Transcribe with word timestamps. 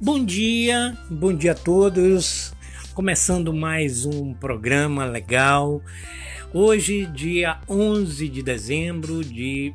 Bom 0.00 0.24
dia, 0.24 0.96
bom 1.10 1.34
dia 1.34 1.50
a 1.50 1.54
todos. 1.56 2.54
Começando 2.94 3.52
mais 3.52 4.06
um 4.06 4.32
programa 4.32 5.04
legal. 5.04 5.82
Hoje, 6.54 7.04
dia 7.06 7.60
11 7.68 8.28
de 8.28 8.40
dezembro 8.40 9.24
de 9.24 9.74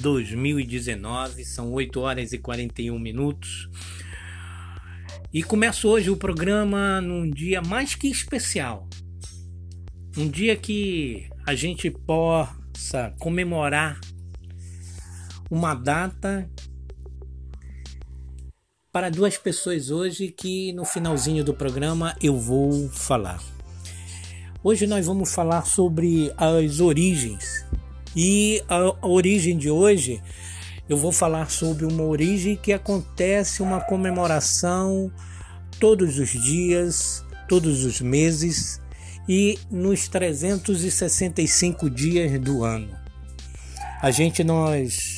2019, 0.00 1.44
são 1.44 1.72
8 1.72 2.00
horas 2.00 2.32
e 2.32 2.38
41 2.38 2.98
minutos. 2.98 3.70
E 5.32 5.44
começo 5.44 5.88
hoje 5.88 6.10
o 6.10 6.16
programa 6.16 7.00
num 7.00 7.30
dia 7.30 7.62
mais 7.62 7.94
que 7.94 8.08
especial. 8.08 8.88
Um 10.16 10.28
dia 10.28 10.56
que 10.56 11.30
a 11.46 11.54
gente 11.54 11.88
possa 11.88 13.14
comemorar 13.20 14.00
uma 15.48 15.72
data 15.72 16.50
para 18.96 19.10
duas 19.10 19.36
pessoas 19.36 19.90
hoje 19.90 20.28
que 20.28 20.72
no 20.72 20.82
finalzinho 20.82 21.44
do 21.44 21.52
programa 21.52 22.16
eu 22.18 22.38
vou 22.38 22.88
falar. 22.88 23.42
Hoje 24.64 24.86
nós 24.86 25.04
vamos 25.04 25.34
falar 25.34 25.66
sobre 25.66 26.32
as 26.34 26.80
origens. 26.80 27.66
E 28.16 28.64
a 28.66 29.06
origem 29.06 29.54
de 29.58 29.68
hoje 29.68 30.22
eu 30.88 30.96
vou 30.96 31.12
falar 31.12 31.50
sobre 31.50 31.84
uma 31.84 32.04
origem 32.04 32.56
que 32.56 32.72
acontece 32.72 33.60
uma 33.60 33.82
comemoração 33.82 35.12
todos 35.78 36.18
os 36.18 36.30
dias, 36.30 37.22
todos 37.50 37.84
os 37.84 38.00
meses 38.00 38.80
e 39.28 39.58
nos 39.70 40.08
365 40.08 41.90
dias 41.90 42.40
do 42.40 42.64
ano. 42.64 42.96
A 44.00 44.10
gente 44.10 44.42
nós 44.42 45.15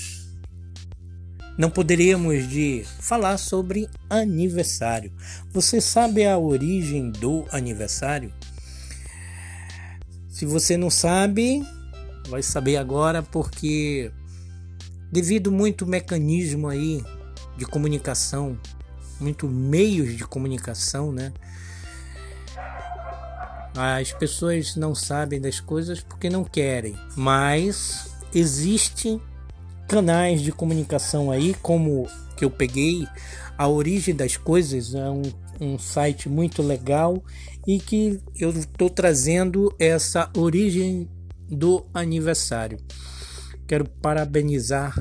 não 1.58 1.68
poderíamos 1.68 2.48
de 2.48 2.84
falar 3.00 3.36
sobre 3.36 3.90
aniversário. 4.08 5.12
Você 5.50 5.80
sabe 5.80 6.24
a 6.24 6.38
origem 6.38 7.10
do 7.10 7.44
aniversário? 7.50 8.32
Se 10.28 10.46
você 10.46 10.76
não 10.76 10.88
sabe, 10.88 11.66
vai 12.28 12.44
saber 12.44 12.76
agora 12.76 13.24
porque 13.24 14.12
devido 15.10 15.50
muito 15.50 15.84
mecanismo 15.84 16.68
aí 16.68 17.02
de 17.56 17.66
comunicação, 17.66 18.56
muito 19.20 19.48
meios 19.48 20.16
de 20.16 20.24
comunicação, 20.24 21.10
né? 21.10 21.32
As 23.74 24.12
pessoas 24.12 24.76
não 24.76 24.94
sabem 24.94 25.40
das 25.40 25.58
coisas 25.58 26.00
porque 26.00 26.30
não 26.30 26.44
querem, 26.44 26.96
mas 27.16 28.12
existe 28.32 29.20
canais 29.89 30.42
de 30.42 30.53
comunicação 30.53 31.31
aí, 31.31 31.55
como 31.62 32.06
que 32.36 32.44
eu 32.44 32.50
peguei, 32.50 33.08
a 33.56 33.67
origem 33.67 34.14
das 34.14 34.36
coisas 34.36 34.94
é 34.94 35.08
um, 35.08 35.22
um 35.58 35.78
site 35.78 36.28
muito 36.28 36.62
legal 36.62 37.25
e 37.67 37.81
que 37.81 38.20
eu 38.39 38.50
estou 38.50 38.91
trazendo 38.91 39.75
essa 39.78 40.31
origem 40.36 41.09
do 41.48 41.86
aniversário. 41.94 42.78
Quero 43.66 43.86
parabenizar 43.86 44.94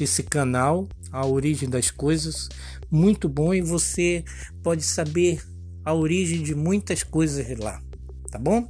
esse 0.00 0.22
canal, 0.22 0.88
a 1.10 1.26
origem 1.26 1.68
das 1.68 1.90
coisas, 1.90 2.48
muito 2.88 3.28
bom 3.28 3.52
e 3.52 3.60
você 3.60 4.24
pode 4.62 4.84
saber 4.84 5.42
a 5.84 5.92
origem 5.92 6.42
de 6.44 6.54
muitas 6.54 7.02
coisas 7.02 7.58
lá, 7.58 7.82
tá 8.30 8.38
bom? 8.38 8.68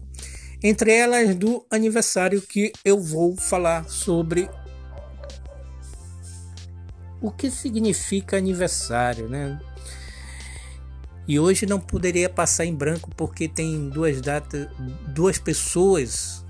Entre 0.62 0.92
elas 0.92 1.34
do 1.34 1.64
aniversário 1.70 2.40
que 2.40 2.72
eu 2.84 2.98
vou 3.00 3.36
falar 3.36 3.88
sobre 3.88 4.48
o 7.20 7.30
que 7.30 7.50
significa 7.50 8.36
aniversário, 8.36 9.28
né? 9.28 9.60
E 11.26 11.38
hoje 11.38 11.66
não 11.66 11.78
poderia 11.78 12.28
passar 12.28 12.64
em 12.64 12.74
branco 12.74 13.10
porque 13.14 13.48
tem 13.48 13.90
duas 13.90 14.20
datas, 14.20 14.66
duas 15.08 15.38
pessoas 15.38 16.44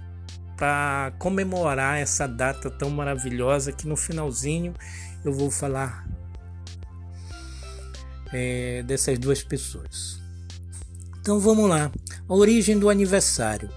para 0.56 1.12
comemorar 1.18 1.98
essa 1.98 2.26
data 2.28 2.70
tão 2.70 2.90
maravilhosa 2.90 3.72
que 3.72 3.88
no 3.88 3.96
finalzinho 3.96 4.74
eu 5.24 5.32
vou 5.32 5.50
falar 5.50 6.08
é, 8.32 8.82
dessas 8.84 9.18
duas 9.18 9.42
pessoas. 9.42 10.20
Então 11.20 11.40
vamos 11.40 11.68
lá. 11.68 11.90
A 12.28 12.34
origem 12.34 12.78
do 12.78 12.88
aniversário. 12.88 13.68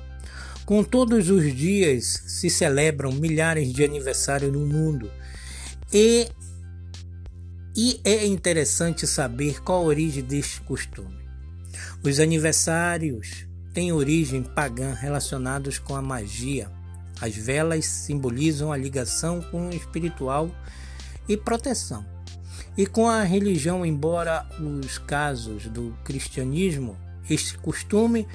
Com 0.65 0.83
todos 0.83 1.29
os 1.29 1.53
dias 1.55 2.23
se 2.27 2.49
celebram 2.49 3.11
milhares 3.11 3.73
de 3.73 3.83
aniversários 3.83 4.51
no 4.53 4.65
mundo 4.65 5.11
e 5.91 6.29
e 7.75 7.99
é 8.03 8.25
interessante 8.25 9.07
saber 9.07 9.61
qual 9.61 9.79
a 9.79 9.85
origem 9.85 10.23
deste 10.23 10.61
costume. 10.61 11.19
Os 12.03 12.19
aniversários 12.19 13.45
têm 13.73 13.91
origem 13.91 14.43
pagã 14.43 14.93
relacionados 14.93 15.79
com 15.79 15.95
a 15.95 16.01
magia. 16.01 16.69
As 17.21 17.35
velas 17.35 17.85
simbolizam 17.85 18.71
a 18.71 18.77
ligação 18.77 19.41
com 19.41 19.69
o 19.69 19.73
espiritual 19.73 20.49
e 21.27 21.37
proteção. 21.37 22.05
E 22.77 22.85
com 22.85 23.07
a 23.07 23.23
religião, 23.23 23.85
embora 23.85 24.45
os 24.59 24.97
casos 24.97 25.67
do 25.67 25.95
cristianismo, 26.03 26.97
este 27.29 27.57
costume 27.57 28.27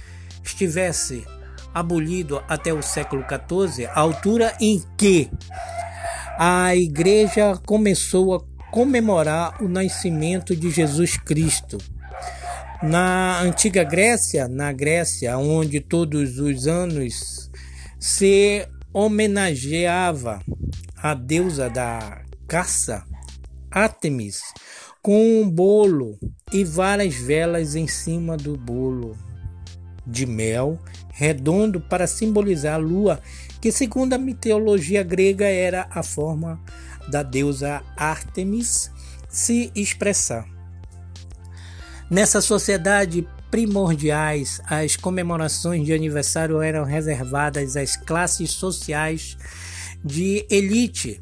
estivesse 0.45 1.27
abolido 1.75 2.43
até 2.49 2.73
o 2.73 2.83
século 2.83 3.23
XIV, 3.23 3.87
a 3.87 4.01
altura 4.01 4.57
em 4.61 4.83
que 4.97 5.31
a 6.39 6.75
igreja 6.77 7.57
começou 7.67 8.35
a 8.35 8.56
comemorar 8.77 9.63
o 9.63 9.69
nascimento 9.69 10.55
de 10.55 10.71
Jesus 10.71 11.17
Cristo. 11.17 11.79
Na 12.83 13.41
antiga 13.41 13.83
Grécia, 13.83 14.47
na 14.49 14.71
Grécia, 14.71 15.39
onde 15.39 15.81
todos 15.81 16.39
os 16.39 16.67
anos 16.67 17.51
se 17.99 18.69
homenageava 18.93 20.43
a 20.95 21.15
deusa 21.15 21.71
da 21.71 22.21
caça, 22.47 23.03
Artemis, 23.71 24.43
com 25.01 25.41
um 25.41 25.49
bolo 25.49 26.19
e 26.53 26.63
várias 26.63 27.15
velas 27.15 27.77
em 27.77 27.89
cima 27.89 28.37
do 28.37 28.59
bolo 28.59 29.17
de 30.07 30.27
mel 30.27 30.79
redondo 31.15 31.81
para 31.81 32.07
simbolizar 32.07 32.75
a 32.75 32.77
lua, 32.77 33.23
que 33.59 33.73
segundo 33.73 34.13
a 34.13 34.19
mitologia 34.19 35.03
grega 35.03 35.47
era 35.47 35.89
a 35.91 36.03
forma 36.03 36.61
da 37.09 37.23
deusa 37.23 37.83
Ártemis 37.97 38.91
se 39.29 39.71
expressar. 39.75 40.47
Nessa 42.11 42.41
sociedade 42.41 43.27
primordiais, 43.51 44.61
as 44.67 44.97
comemorações 44.97 45.85
de 45.85 45.93
aniversário 45.93 46.61
eram 46.61 46.85
reservadas 46.85 47.77
às 47.77 47.97
classes 47.97 48.51
sociais 48.51 49.37
de 50.05 50.47
elite 50.51 51.21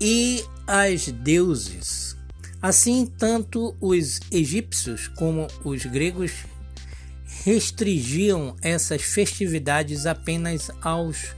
e 0.00 0.44
às 0.66 1.06
deuses. 1.08 2.16
Assim, 2.60 3.06
tanto 3.06 3.74
os 3.80 4.20
egípcios 4.30 5.08
como 5.08 5.46
os 5.64 5.86
gregos 5.86 6.44
restringiam 7.44 8.54
essas 8.60 9.00
festividades 9.02 10.04
apenas 10.04 10.70
aos 10.82 11.34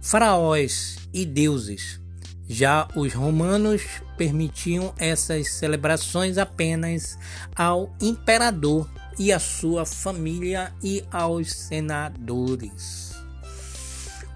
faraós 0.00 0.96
e 1.12 1.24
deuses. 1.24 2.01
Já 2.48 2.88
os 2.94 3.14
romanos 3.14 3.82
permitiam 4.16 4.92
essas 4.98 5.48
celebrações 5.52 6.38
apenas 6.38 7.18
ao 7.54 7.94
imperador 8.00 8.88
e 9.18 9.32
à 9.32 9.38
sua 9.38 9.86
família 9.86 10.72
e 10.82 11.04
aos 11.10 11.52
senadores. 11.52 13.12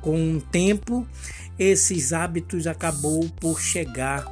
Com 0.01 0.37
o 0.37 0.41
tempo, 0.41 1.07
esses 1.59 2.13
hábitos 2.13 2.67
acabou 2.67 3.29
por 3.41 3.61
chegar 3.61 4.25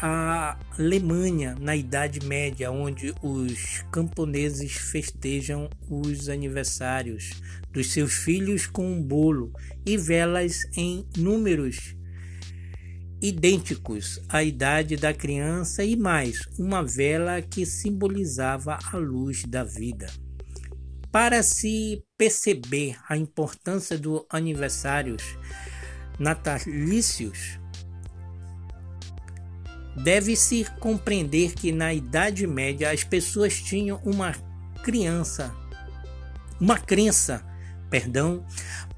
à 0.00 0.58
Alemanha 0.76 1.54
na 1.60 1.76
Idade 1.76 2.26
Média, 2.26 2.72
onde 2.72 3.14
os 3.22 3.84
camponeses 3.92 4.72
festejam 4.72 5.70
os 5.88 6.28
aniversários 6.28 7.30
dos 7.70 7.92
seus 7.92 8.14
filhos 8.14 8.66
com 8.66 8.84
um 8.84 9.00
bolo 9.00 9.52
e 9.86 9.96
velas 9.96 10.62
em 10.76 11.06
números 11.16 11.94
idênticos 13.22 14.20
à 14.28 14.42
idade 14.42 14.96
da 14.96 15.14
criança 15.14 15.84
e 15.84 15.94
mais 15.94 16.40
uma 16.58 16.82
vela 16.82 17.40
que 17.40 17.64
simbolizava 17.64 18.76
a 18.92 18.96
luz 18.96 19.44
da 19.44 19.62
vida. 19.62 20.08
Para 21.12 21.40
se 21.42 22.02
perceber 22.18 22.96
a 23.08 23.16
importância 23.16 23.96
dos 23.96 24.24
aniversários 24.28 25.22
natalícios, 26.18 27.60
deve-se 30.02 30.64
compreender 30.80 31.52
que 31.54 31.70
na 31.70 31.94
Idade 31.94 32.44
Média 32.46 32.90
as 32.90 33.04
pessoas 33.04 33.60
tinham 33.60 34.00
uma 34.04 34.32
criança, 34.82 35.54
uma 36.58 36.78
crença, 36.78 37.44
perdão, 37.88 38.44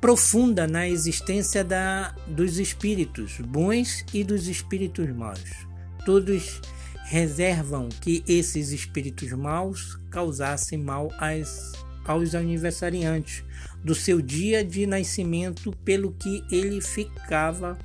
profunda 0.04 0.66
na 0.66 0.86
existência 0.86 1.64
da, 1.64 2.14
dos 2.26 2.58
espíritos 2.58 3.38
bons 3.40 4.04
e 4.12 4.22
dos 4.22 4.48
espíritos 4.48 5.08
maus. 5.08 5.66
Todos 6.04 6.60
reservam 7.06 7.88
que 8.02 8.22
esses 8.28 8.68
espíritos 8.70 9.32
maus 9.32 9.98
causassem 10.10 10.78
mal 10.78 11.10
às, 11.18 11.72
aos 12.04 12.34
aniversariantes 12.34 13.42
do 13.82 13.94
seu 13.94 14.20
dia 14.20 14.62
de 14.62 14.86
nascimento, 14.86 15.74
pelo 15.82 16.12
que 16.12 16.44
ele 16.52 16.82
ficava 16.82 17.78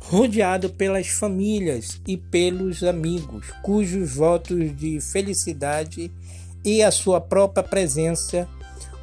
rodeado 0.00 0.70
pelas 0.70 1.08
famílias 1.08 2.00
e 2.06 2.16
pelos 2.16 2.84
amigos, 2.84 3.50
cujos 3.64 4.14
votos 4.14 4.76
de 4.76 5.00
felicidade 5.00 6.08
e 6.64 6.84
a 6.84 6.92
sua 6.92 7.20
própria 7.20 7.64
presença 7.64 8.48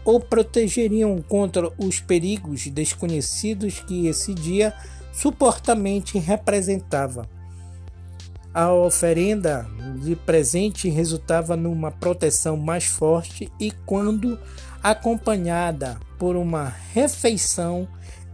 o 0.06 0.20
protegeriam 0.20 1.22
contra 1.22 1.72
os 1.78 2.00
perigos 2.00 2.68
desconhecidos 2.68 3.80
que 3.80 4.08
esse 4.08 4.34
dia 4.34 4.74
supostamente 5.14 6.18
representava. 6.18 7.30
A 8.54 8.72
oferenda 8.72 9.68
de 10.04 10.16
presente 10.16 10.88
resultava 10.90 11.56
numa 11.56 11.92
proteção 11.92 12.56
mais 12.56 12.86
forte 12.86 13.52
e, 13.60 13.72
quando 13.72 14.40
acompanhada 14.82 15.98
por 16.20 16.36
uma 16.36 16.72
refeição 16.94 17.88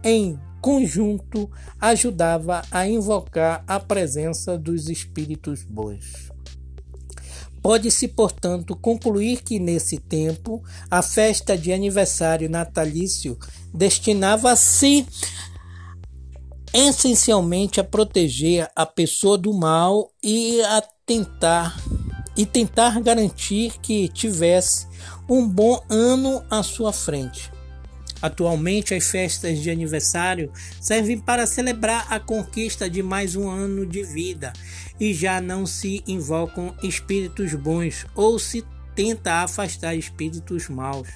em 0.04 0.38
conjunto, 0.60 1.50
ajudava 1.80 2.62
a 2.70 2.86
invocar 2.86 3.64
a 3.66 3.80
presença 3.80 4.58
dos 4.58 4.90
espíritos 4.90 5.62
bons. 5.62 6.30
Pode-se, 7.62 8.08
portanto, 8.08 8.74
concluir 8.74 9.42
que 9.42 9.58
nesse 9.58 9.98
tempo 9.98 10.62
a 10.90 11.02
festa 11.02 11.56
de 11.56 11.72
aniversário 11.72 12.48
natalício 12.48 13.38
destinava-se 13.72 15.06
essencialmente 16.72 17.80
a 17.80 17.84
proteger 17.84 18.70
a 18.74 18.86
pessoa 18.86 19.36
do 19.36 19.52
mal 19.52 20.10
e 20.22 20.62
a 20.62 20.82
tentar 21.04 21.76
e 22.36 22.46
tentar 22.46 23.00
garantir 23.00 23.78
que 23.80 24.08
tivesse 24.08 24.86
um 25.28 25.46
bom 25.46 25.82
ano 25.90 26.42
à 26.48 26.62
sua 26.62 26.92
frente. 26.92 27.50
Atualmente, 28.22 28.94
as 28.94 29.08
festas 29.08 29.58
de 29.60 29.70
aniversário 29.70 30.52
servem 30.80 31.18
para 31.18 31.46
celebrar 31.46 32.06
a 32.10 32.20
conquista 32.20 32.88
de 32.88 33.02
mais 33.02 33.34
um 33.34 33.48
ano 33.48 33.86
de 33.86 34.02
vida 34.02 34.52
e 34.98 35.14
já 35.14 35.40
não 35.40 35.64
se 35.64 36.02
invocam 36.06 36.74
espíritos 36.82 37.54
bons 37.54 38.06
ou 38.14 38.38
se 38.38 38.64
tenta 38.94 39.42
afastar 39.42 39.94
espíritos 39.94 40.68
maus. 40.68 41.08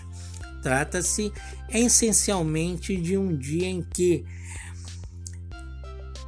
Trata-se 0.63 1.31
essencialmente 1.69 2.97
de 2.97 3.19
um 3.19 3.37
dia 3.37 3.67
em 3.67 3.83
que 3.83 4.25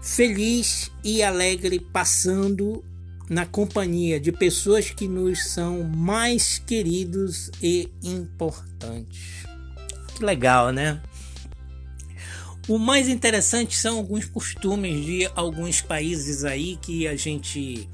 feliz 0.02 0.90
e 1.02 1.22
alegre 1.22 1.80
passando 1.80 2.84
na 3.30 3.46
companhia 3.46 4.20
de 4.20 4.30
pessoas 4.30 4.90
que 4.90 5.08
nos 5.08 5.48
são 5.48 5.82
mais 5.82 6.58
queridos 6.58 7.50
e 7.62 7.88
importantes. 8.02 9.46
Que 10.16 10.24
legal, 10.24 10.72
né? 10.72 10.98
O 12.66 12.78
mais 12.78 13.06
interessante 13.06 13.76
são 13.76 13.98
alguns 13.98 14.24
costumes 14.24 15.04
de 15.04 15.30
alguns 15.36 15.82
países 15.82 16.42
aí 16.42 16.78
que 16.80 17.06
a 17.06 17.14
gente 17.14 17.86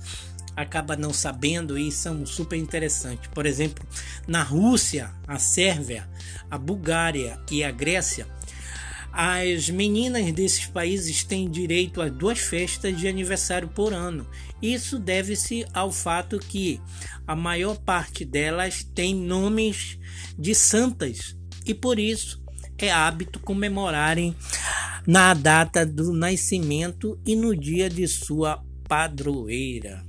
acaba 0.56 0.94
não 0.94 1.12
sabendo 1.12 1.76
e 1.76 1.90
são 1.90 2.24
super 2.24 2.56
interessantes. 2.56 3.28
Por 3.34 3.44
exemplo, 3.44 3.84
na 4.24 4.40
Rússia, 4.44 5.12
a 5.26 5.36
Sérvia, 5.36 6.08
a 6.48 6.56
Bulgária 6.56 7.40
e 7.50 7.64
a 7.64 7.72
Grécia, 7.72 8.28
as 9.12 9.68
meninas 9.68 10.30
desses 10.32 10.66
países 10.66 11.24
têm 11.24 11.50
direito 11.50 12.00
a 12.00 12.08
duas 12.08 12.38
festas 12.38 12.96
de 12.96 13.08
aniversário 13.08 13.66
por 13.66 13.92
ano. 13.92 14.30
Isso 14.62 14.96
deve-se 14.96 15.66
ao 15.74 15.90
fato 15.90 16.38
que 16.38 16.80
a 17.26 17.34
maior 17.34 17.76
parte 17.78 18.24
delas 18.24 18.84
tem 18.94 19.12
nomes 19.12 19.98
de 20.38 20.54
santas 20.54 21.36
e 21.66 21.74
por 21.74 21.98
isso 21.98 22.42
é 22.78 22.90
hábito 22.90 23.38
comemorarem 23.38 24.34
na 25.06 25.34
data 25.34 25.84
do 25.84 26.12
nascimento 26.12 27.18
e 27.26 27.36
no 27.36 27.56
dia 27.56 27.88
de 27.88 28.06
sua 28.06 28.62
padroeira. 28.88 30.02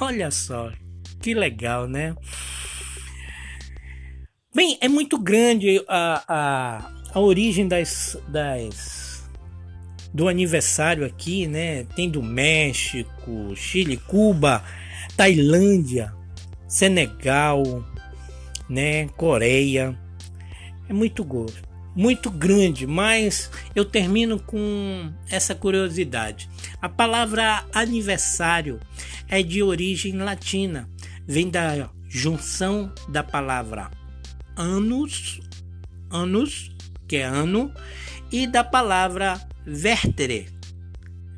Olha 0.00 0.30
só, 0.30 0.72
que 1.20 1.34
legal, 1.34 1.88
né? 1.88 2.14
Bem, 4.54 4.78
é 4.80 4.88
muito 4.88 5.18
grande 5.18 5.84
a, 5.88 6.24
a 6.28 6.94
a 7.14 7.20
origem 7.20 7.68
das, 7.68 8.18
das 8.26 9.22
do 10.12 10.28
aniversário 10.28 11.06
aqui, 11.06 11.46
né? 11.46 11.84
Tem 11.94 12.10
do 12.10 12.22
México, 12.22 13.54
Chile, 13.54 13.96
Cuba, 13.96 14.64
Tailândia, 15.16 16.12
Senegal, 16.66 17.62
né? 18.68 19.06
Coreia. 19.16 19.96
É 20.88 20.92
muito 20.92 21.24
gosto, 21.24 21.62
muito 21.94 22.30
grande, 22.30 22.86
mas 22.86 23.50
eu 23.74 23.84
termino 23.84 24.38
com 24.38 25.12
essa 25.30 25.54
curiosidade. 25.54 26.48
A 26.80 26.88
palavra 26.88 27.64
aniversário 27.72 28.80
é 29.28 29.42
de 29.42 29.62
origem 29.62 30.16
latina, 30.16 30.88
vem 31.26 31.48
da 31.48 31.90
junção 32.08 32.92
da 33.08 33.22
palavra 33.22 33.90
anos, 34.56 35.40
anos 36.10 36.70
que 37.08 37.16
é 37.16 37.24
ano, 37.24 37.72
e 38.30 38.46
da 38.46 38.64
palavra 38.64 39.40
vertere, 39.66 40.48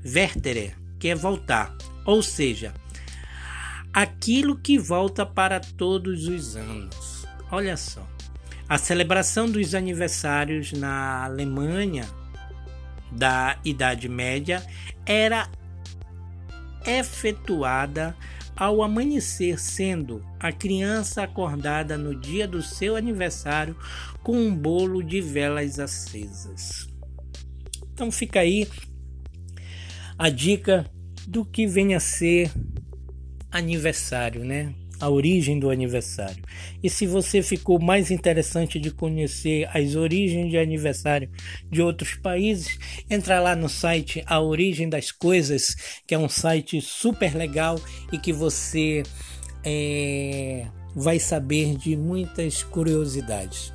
vertere, 0.03 0.75
que 0.99 1.09
é 1.09 1.15
voltar, 1.15 1.77
ou 2.05 2.23
seja, 2.23 2.75
aquilo 3.93 4.57
que 4.57 4.79
volta 4.79 5.25
para 5.25 5.61
todos 5.61 6.29
os 6.29 6.57
anos. 6.57 7.27
Olha 7.51 7.77
só, 7.77 8.07
a 8.69 8.79
celebração 8.79 9.49
dos 9.51 9.75
aniversários 9.75 10.73
na 10.73 11.25
Alemanha 11.25 12.09
da 13.13 13.59
Idade 13.65 14.09
Média 14.09 14.65
era 15.05 15.49
efetuada 16.85 18.17
ao 18.57 18.83
amanhecer, 18.83 19.59
sendo 19.59 20.25
a 20.41 20.51
criança 20.51 21.23
acordada 21.23 21.97
no 21.97 22.19
dia 22.19 22.49
do 22.49 22.63
seu 22.63 22.97
aniversário 22.97 23.77
com 24.23 24.37
um 24.37 24.55
bolo 24.55 25.03
de 25.03 25.21
velas 25.21 25.79
acesas. 25.79 26.89
Então 27.93 28.11
fica 28.11 28.41
aí 28.41 28.69
a 30.19 30.29
dica 30.29 30.91
do 31.29 31.45
que 31.45 31.67
vem 31.67 31.95
a 31.95 32.01
ser 32.01 32.51
aniversário, 33.51 34.45
né? 34.45 34.75
A 35.01 35.09
origem 35.09 35.59
do 35.59 35.71
aniversário. 35.71 36.43
E 36.83 36.89
se 36.89 37.07
você 37.07 37.43
ficou 37.43 37.79
mais 37.79 38.11
interessante 38.11 38.79
de 38.79 38.91
conhecer 38.91 39.69
as 39.77 39.95
origens 39.95 40.51
de 40.51 40.59
aniversário 40.59 41.29
de 41.71 41.83
outros 41.83 42.15
países, 42.15 42.79
entra 43.09 43.41
lá 43.41 43.55
no 43.55 43.69
site 43.69 44.23
A 44.27 44.41
Origem 44.41 44.89
das 44.89 45.11
Coisas, 45.13 45.77
que 46.07 46.15
é 46.15 46.19
um 46.19 46.29
site 46.29 46.81
super 46.81 47.35
legal 47.35 47.81
e 48.13 48.19
que 48.19 48.33
você 48.33 49.03
é, 49.65 50.67
vai 50.95 51.19
saber 51.19 51.77
de 51.77 51.97
muitas 51.97 52.63
curiosidades. 52.63 53.73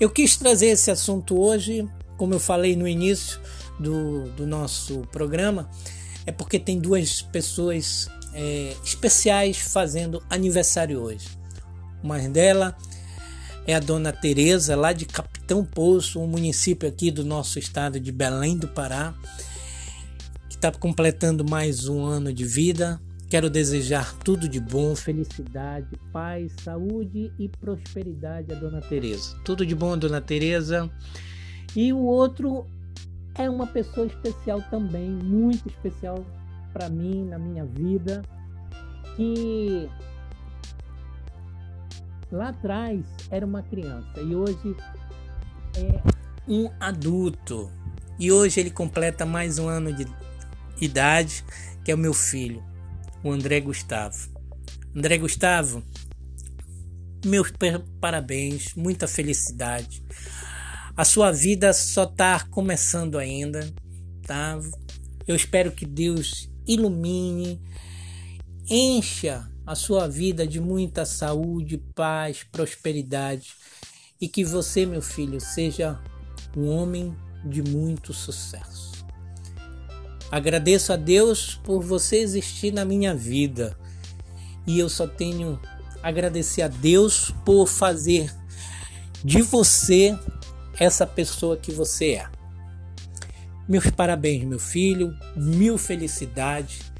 Eu 0.00 0.10
quis 0.10 0.36
trazer 0.36 0.66
esse 0.66 0.90
assunto 0.90 1.40
hoje, 1.40 1.88
como 2.16 2.34
eu 2.34 2.40
falei 2.40 2.76
no 2.76 2.86
início 2.86 3.40
do, 3.78 4.28
do 4.30 4.46
nosso 4.46 5.00
programa, 5.12 5.68
é 6.26 6.32
porque 6.32 6.58
tem 6.58 6.78
duas 6.78 7.22
pessoas 7.22 8.08
é, 8.38 8.76
especiais 8.84 9.58
fazendo 9.58 10.22
aniversário 10.30 11.02
hoje. 11.02 11.26
Uma 12.00 12.16
dela 12.20 12.76
é 13.66 13.74
a 13.74 13.80
dona 13.80 14.12
Tereza, 14.12 14.76
lá 14.76 14.92
de 14.92 15.04
Capitão 15.04 15.64
Poço, 15.64 16.20
um 16.20 16.26
município 16.28 16.88
aqui 16.88 17.10
do 17.10 17.24
nosso 17.24 17.58
estado 17.58 17.98
de 17.98 18.12
Belém 18.12 18.56
do 18.56 18.68
Pará, 18.68 19.12
que 20.48 20.54
está 20.54 20.70
completando 20.70 21.44
mais 21.44 21.88
um 21.88 22.04
ano 22.04 22.32
de 22.32 22.44
vida. 22.44 23.00
Quero 23.28 23.50
desejar 23.50 24.14
tudo 24.20 24.48
de 24.48 24.60
bom, 24.60 24.94
felicidade, 24.94 25.88
paz, 26.12 26.52
saúde 26.62 27.32
e 27.38 27.48
prosperidade 27.48 28.52
a 28.52 28.54
Dona 28.54 28.80
Teresa. 28.80 29.36
Tudo 29.44 29.66
de 29.66 29.74
bom, 29.74 29.98
Dona 29.98 30.20
Teresa. 30.20 30.88
E 31.74 31.92
o 31.92 31.98
outro 31.98 32.64
é 33.34 33.50
uma 33.50 33.66
pessoa 33.66 34.06
especial 34.06 34.62
também, 34.70 35.10
muito 35.10 35.68
especial 35.68 36.24
para 36.72 36.88
mim 36.88 37.24
na 37.24 37.38
minha 37.38 37.64
vida 37.64 38.22
que 39.16 39.88
lá 42.30 42.50
atrás 42.50 43.04
era 43.30 43.44
uma 43.44 43.62
criança 43.62 44.20
e 44.20 44.34
hoje 44.34 44.76
é 45.76 46.02
um 46.46 46.70
adulto. 46.80 47.70
E 48.18 48.32
hoje 48.32 48.58
ele 48.58 48.70
completa 48.70 49.24
mais 49.24 49.58
um 49.58 49.68
ano 49.68 49.92
de 49.92 50.06
idade, 50.80 51.44
que 51.84 51.90
é 51.92 51.94
o 51.94 51.98
meu 51.98 52.14
filho, 52.14 52.62
o 53.22 53.30
André 53.30 53.60
Gustavo. 53.60 54.28
André 54.94 55.18
Gustavo, 55.18 55.82
meus 57.24 57.52
parabéns, 58.00 58.74
muita 58.74 59.06
felicidade. 59.06 60.02
A 60.96 61.04
sua 61.04 61.30
vida 61.30 61.72
só 61.72 62.04
está 62.04 62.40
começando 62.50 63.18
ainda, 63.18 63.72
tá? 64.22 64.58
Eu 65.26 65.36
espero 65.36 65.70
que 65.70 65.86
Deus 65.86 66.50
ilumine 66.68 67.60
encha 68.68 69.50
a 69.66 69.74
sua 69.74 70.06
vida 70.06 70.46
de 70.46 70.60
muita 70.60 71.04
saúde, 71.04 71.78
paz, 71.94 72.44
prosperidade 72.44 73.54
e 74.20 74.28
que 74.28 74.44
você, 74.44 74.84
meu 74.84 75.02
filho, 75.02 75.40
seja 75.40 75.98
um 76.56 76.68
homem 76.68 77.16
de 77.44 77.62
muito 77.62 78.12
sucesso. 78.12 79.04
Agradeço 80.30 80.92
a 80.92 80.96
Deus 80.96 81.54
por 81.64 81.82
você 81.82 82.16
existir 82.16 82.72
na 82.72 82.84
minha 82.84 83.14
vida 83.14 83.76
e 84.66 84.78
eu 84.78 84.88
só 84.88 85.06
tenho 85.06 85.58
agradecer 86.02 86.62
a 86.62 86.68
Deus 86.68 87.30
por 87.44 87.66
fazer 87.66 88.34
de 89.24 89.42
você 89.42 90.16
essa 90.78 91.06
pessoa 91.06 91.56
que 91.56 91.72
você 91.72 92.12
é. 92.12 92.37
Meus 93.68 93.90
parabéns, 93.90 94.44
meu 94.44 94.58
filho, 94.58 95.14
mil 95.36 95.76
felicidades 95.76 96.90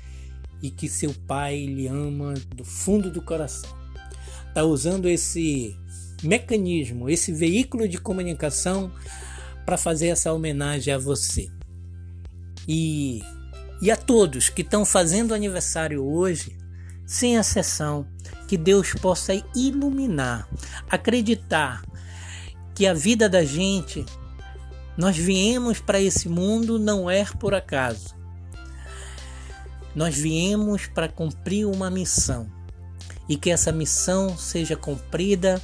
e 0.60 0.70
que 0.70 0.86
seu 0.86 1.14
pai 1.26 1.64
lhe 1.64 1.86
ama 1.86 2.34
do 2.54 2.62
fundo 2.62 3.10
do 3.10 3.22
coração. 3.22 3.70
Está 4.48 4.64
usando 4.64 5.08
esse 5.08 5.74
mecanismo, 6.22 7.08
esse 7.08 7.32
veículo 7.32 7.88
de 7.88 7.96
comunicação 7.96 8.92
para 9.64 9.78
fazer 9.78 10.08
essa 10.08 10.30
homenagem 10.30 10.92
a 10.92 10.98
você. 10.98 11.50
E, 12.66 13.22
e 13.80 13.90
a 13.90 13.96
todos 13.96 14.50
que 14.50 14.60
estão 14.60 14.84
fazendo 14.84 15.32
aniversário 15.32 16.04
hoje, 16.04 16.58
sem 17.06 17.36
exceção, 17.36 18.06
que 18.46 18.58
Deus 18.58 18.92
possa 18.92 19.32
iluminar, 19.56 20.46
acreditar 20.90 21.82
que 22.74 22.86
a 22.86 22.92
vida 22.92 23.26
da 23.26 23.42
gente, 23.42 24.04
nós 24.98 25.16
viemos 25.16 25.78
para 25.78 26.00
esse 26.00 26.28
mundo 26.28 26.76
não 26.76 27.08
é 27.08 27.24
por 27.24 27.54
acaso. 27.54 28.16
Nós 29.94 30.16
viemos 30.16 30.88
para 30.88 31.08
cumprir 31.08 31.66
uma 31.66 31.88
missão 31.88 32.50
e 33.28 33.36
que 33.36 33.48
essa 33.48 33.70
missão 33.70 34.36
seja 34.36 34.74
cumprida 34.74 35.62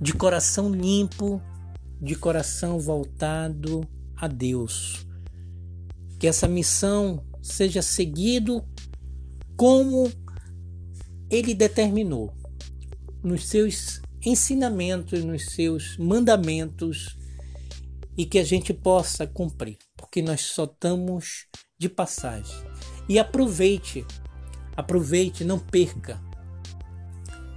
de 0.00 0.12
coração 0.12 0.70
limpo, 0.70 1.42
de 2.00 2.14
coração 2.14 2.78
voltado 2.78 3.80
a 4.16 4.28
Deus. 4.28 5.04
Que 6.20 6.28
essa 6.28 6.46
missão 6.46 7.26
seja 7.42 7.82
seguido 7.82 8.64
como 9.56 10.08
ele 11.28 11.52
determinou 11.52 12.32
nos 13.24 13.48
seus 13.48 14.00
ensinamentos, 14.24 15.24
nos 15.24 15.46
seus 15.46 15.96
mandamentos 15.98 17.17
e 18.18 18.26
que 18.26 18.40
a 18.40 18.44
gente 18.44 18.74
possa 18.74 19.28
cumprir, 19.28 19.78
porque 19.96 20.20
nós 20.20 20.40
só 20.40 20.64
estamos 20.64 21.46
de 21.78 21.88
passagem. 21.88 22.56
E 23.08 23.16
aproveite, 23.16 24.04
aproveite, 24.76 25.44
não 25.44 25.56
perca 25.56 26.20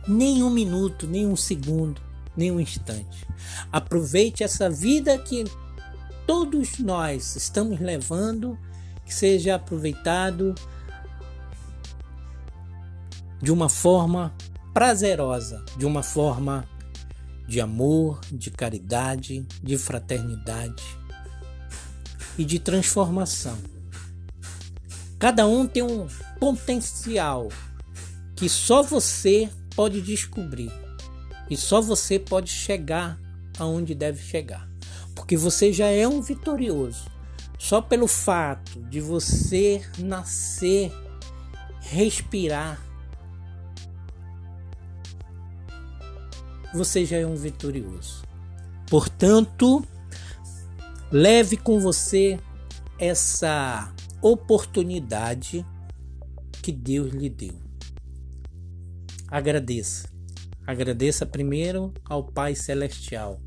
nem 0.08 0.44
um 0.44 0.52
minuto, 0.52 1.08
nem 1.08 1.26
um 1.26 1.36
segundo, 1.36 2.00
nem 2.38 2.52
um 2.52 2.60
instante. 2.60 3.28
Aproveite 3.72 4.44
essa 4.44 4.70
vida 4.70 5.18
que 5.18 5.46
todos 6.28 6.78
nós 6.78 7.36
estamos 7.36 7.80
levando, 7.80 8.58
que 9.04 9.14
seja 9.14 9.56
aproveitado 9.56 10.54
de 13.42 13.52
uma 13.52 13.68
forma 13.68 14.32
prazerosa, 14.74 15.66
de 15.76 15.88
uma 15.88 16.04
forma 16.04 16.68
de 17.52 17.60
amor, 17.60 18.22
de 18.32 18.50
caridade, 18.50 19.46
de 19.62 19.78
fraternidade 19.78 20.82
e 22.38 22.46
de 22.46 22.58
transformação. 22.58 23.58
Cada 25.20 25.46
um 25.46 25.68
tem 25.68 25.84
um 25.84 26.08
potencial 26.40 27.50
que 28.38 28.48
só 28.48 28.82
você 28.82 29.50
pode 29.76 30.02
descobrir 30.02 30.72
e 31.50 31.58
só 31.58 31.82
você 31.82 32.18
pode 32.18 32.50
chegar 32.50 33.20
aonde 33.60 33.94
deve 33.94 34.24
chegar, 34.24 34.66
porque 35.14 35.36
você 35.36 35.74
já 35.74 35.88
é 35.88 36.08
um 36.08 36.22
vitorioso. 36.22 37.04
Só 37.60 37.82
pelo 37.82 38.08
fato 38.08 38.82
de 38.84 39.02
você 39.02 39.86
nascer, 40.00 40.90
respirar, 41.82 42.82
você 46.74 47.06
já 47.06 47.18
é 47.18 47.26
um 47.26 47.36
vitorioso. 47.36 48.24
Portanto, 48.90 49.86
leve 51.12 51.58
com 51.58 51.80
você 51.80 52.40
essa 53.00 53.94
oportunidade 54.22 55.66
que 56.62 56.72
Deus 56.72 57.12
lhe 57.14 57.30
deu. 57.30 57.60
Agradeça. 59.28 60.10
Agradeça 60.66 61.26
primeiro 61.26 61.94
ao 62.06 62.24
Pai 62.24 62.54
Celestial, 62.54 63.42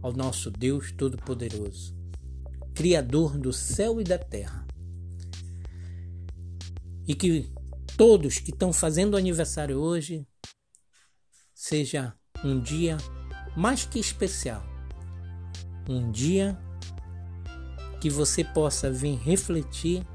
ao 0.00 0.12
nosso 0.12 0.50
Deus 0.50 0.90
Todo-Poderoso, 0.92 1.94
Criador 2.74 3.38
do 3.38 3.52
céu 3.52 4.00
e 4.00 4.04
da 4.04 4.18
terra. 4.18 4.66
E 7.06 7.14
que 7.14 7.52
todos 7.96 8.38
que 8.38 8.50
estão 8.50 8.72
fazendo 8.72 9.16
aniversário 9.16 9.76
hoje 9.76 10.26
seja 11.54 12.14
um 12.44 12.60
dia 12.60 12.96
mais 13.56 13.84
que 13.84 13.98
especial. 13.98 14.62
Um 15.88 16.10
dia 16.10 16.58
que 18.00 18.10
você 18.10 18.44
possa 18.44 18.90
vir 18.90 19.16
refletir 19.16 20.06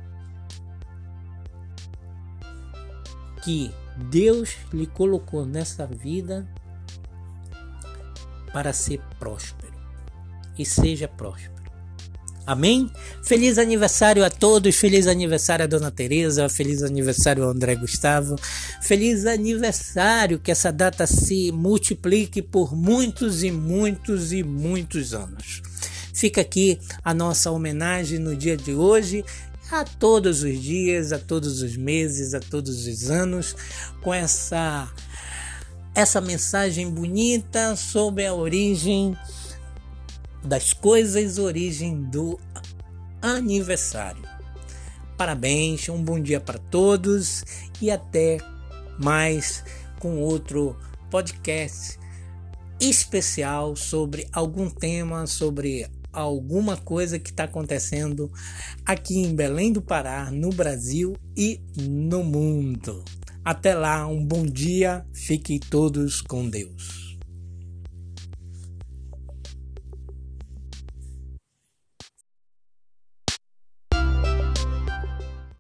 que 3.44 3.74
Deus 4.10 4.56
lhe 4.72 4.86
colocou 4.86 5.46
nessa 5.46 5.86
vida 5.88 6.48
para 8.54 8.74
ser 8.74 9.02
próspero 9.18 9.74
e 10.58 10.66
seja 10.66 11.08
próspero. 11.08 11.59
Amém? 12.50 12.90
Feliz 13.22 13.60
aniversário 13.60 14.26
a 14.26 14.30
todos, 14.32 14.76
feliz 14.76 15.06
aniversário 15.06 15.66
a 15.66 15.68
Dona 15.68 15.92
Teresa, 15.92 16.50
feliz 16.50 16.82
aniversário 16.82 17.44
ao 17.44 17.52
André 17.52 17.76
Gustavo, 17.76 18.38
feliz 18.82 19.28
aniversário, 19.28 20.40
que 20.40 20.50
essa 20.50 20.72
data 20.72 21.06
se 21.06 21.52
multiplique 21.52 22.42
por 22.42 22.76
muitos 22.76 23.44
e 23.44 23.52
muitos 23.52 24.34
e 24.34 24.42
muitos 24.42 25.14
anos. 25.14 25.62
Fica 26.12 26.42
aqui 26.42 26.80
a 27.06 27.14
nossa 27.14 27.52
homenagem 27.52 28.18
no 28.18 28.36
dia 28.36 28.58
de 28.58 28.74
hoje 28.74 29.24
a 29.72 29.84
todos 29.84 30.42
os 30.42 30.60
dias, 30.60 31.14
a 31.14 31.20
todos 31.20 31.62
os 31.62 31.78
meses, 31.78 32.34
a 32.34 32.40
todos 32.40 32.88
os 32.88 33.12
anos, 33.12 33.56
com 34.02 34.12
essa 34.12 34.92
essa 35.94 36.20
mensagem 36.20 36.90
bonita 36.90 37.76
sobre 37.76 38.26
a 38.26 38.34
origem 38.34 39.16
das 40.44 40.74
coisas, 40.74 41.38
origem 41.38 42.02
do 42.04 42.40
aniversário. 43.22 44.24
Parabéns, 45.18 45.90
um 45.90 46.02
bom 46.02 46.20
dia 46.20 46.40
para 46.40 46.58
todos 46.58 47.44
e 47.82 47.92
até 47.92 48.38
mais 48.98 49.64
com 50.00 50.18
outro 50.18 50.78
podcast 51.10 52.00
especial 52.80 53.76
sobre 53.76 54.28
algum 54.32 54.70
tema, 54.70 55.28
sobre 55.28 55.86
alguma 56.12 56.78
coisa 56.78 57.20
que 57.20 57.30
está 57.30 57.44
acontecendo 57.44 58.32
aqui 58.86 59.20
em 59.20 59.36
Belém 59.36 59.72
do 59.72 59.82
Pará, 59.82 60.32
no 60.32 60.50
Brasil 60.50 61.16
e 61.36 61.60
no 61.78 62.24
mundo. 62.24 63.04
Até 63.44 63.74
lá, 63.74 64.08
um 64.08 64.24
bom 64.26 64.46
dia, 64.46 65.06
fiquem 65.14 65.60
todos 65.60 66.22
com 66.22 66.50
Deus. 66.50 67.09